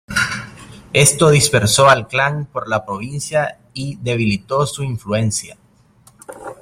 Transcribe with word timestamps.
Esto 0.93 1.29
dispersó 1.29 1.87
al 1.87 2.07
clan 2.07 2.47
por 2.47 2.67
la 2.67 2.83
provincia 2.85 3.59
y 3.71 3.97
debilitó 4.01 4.65
su 4.65 4.81
influencia. 4.81 5.59